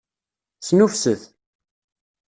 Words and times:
Snuffset! 0.67 1.21